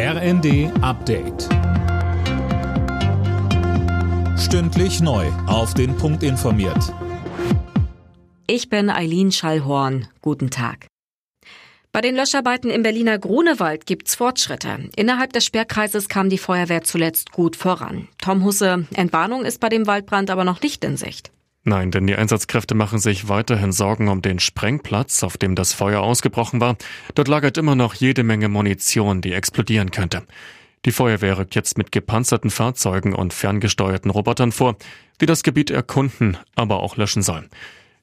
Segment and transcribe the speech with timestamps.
[0.00, 1.48] RND Update.
[4.38, 5.26] Stündlich neu.
[5.48, 6.94] Auf den Punkt informiert.
[8.46, 10.06] Ich bin Eileen Schallhorn.
[10.22, 10.86] Guten Tag.
[11.90, 14.88] Bei den Löscharbeiten im Berliner Grunewald gibt's Fortschritte.
[14.94, 18.06] Innerhalb des Sperrkreises kam die Feuerwehr zuletzt gut voran.
[18.18, 21.32] Tom Husse, Entwarnung ist bei dem Waldbrand aber noch nicht in Sicht.
[21.64, 26.00] Nein, denn die Einsatzkräfte machen sich weiterhin Sorgen um den Sprengplatz, auf dem das Feuer
[26.00, 26.76] ausgebrochen war.
[27.14, 30.22] Dort lagert immer noch jede Menge Munition, die explodieren könnte.
[30.84, 34.76] Die Feuerwehr rückt jetzt mit gepanzerten Fahrzeugen und ferngesteuerten Robotern vor,
[35.20, 37.50] die das Gebiet erkunden, aber auch löschen sollen.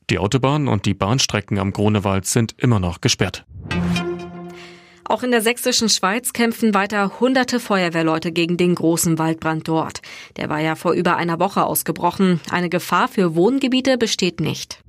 [0.09, 3.45] Die Autobahn und die Bahnstrecken am Grunewald sind immer noch gesperrt.
[5.07, 10.01] Auch in der sächsischen Schweiz kämpfen weiter hunderte Feuerwehrleute gegen den großen Waldbrand dort.
[10.37, 12.41] Der war ja vor über einer Woche ausgebrochen.
[12.49, 14.79] Eine Gefahr für Wohngebiete besteht nicht.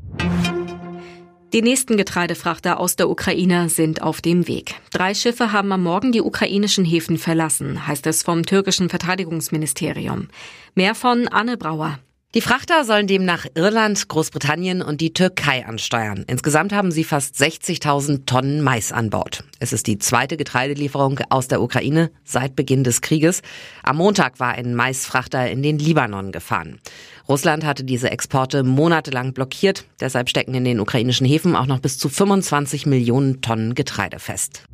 [1.53, 4.75] Die nächsten Getreidefrachter aus der Ukraine sind auf dem Weg.
[4.91, 10.29] Drei Schiffe haben am Morgen die ukrainischen Häfen verlassen, heißt es vom türkischen Verteidigungsministerium.
[10.75, 11.99] Mehr von Anne Brauer.
[12.37, 16.23] Die Frachter sollen demnach Irland, Großbritannien und die Türkei ansteuern.
[16.27, 19.43] Insgesamt haben sie fast 60.000 Tonnen Mais an Bord.
[19.59, 23.41] Es ist die zweite Getreidelieferung aus der Ukraine seit Beginn des Krieges.
[23.83, 26.79] Am Montag war ein Maisfrachter in den Libanon gefahren.
[27.27, 29.87] Russland hatte diese Exporte monatelang blockiert.
[30.01, 34.65] Deshalb stecken in den ukrainischen Häfen auch noch bis zu 25 Millionen Tonnen Getreide fest.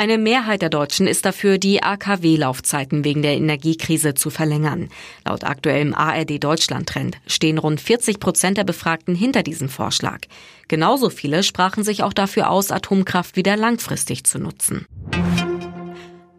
[0.00, 4.90] Eine Mehrheit der Deutschen ist dafür, die AKW-Laufzeiten wegen der Energiekrise zu verlängern.
[5.24, 10.20] Laut aktuellem ARD Deutschland-Trend stehen rund 40 Prozent der Befragten hinter diesem Vorschlag.
[10.68, 14.86] Genauso viele sprachen sich auch dafür aus, Atomkraft wieder langfristig zu nutzen.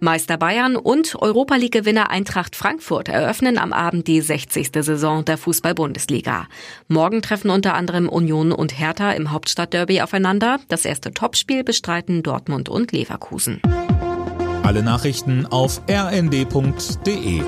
[0.01, 4.69] Meister Bayern und Europa League-Gewinner Eintracht Frankfurt eröffnen am Abend die 60.
[4.73, 6.47] Saison der Fußball-Bundesliga.
[6.87, 10.59] Morgen treffen unter anderem Union und Hertha im Hauptstadtderby aufeinander.
[10.67, 13.61] Das erste Topspiel bestreiten Dortmund und Leverkusen.
[14.63, 17.41] Alle Nachrichten auf rnd.de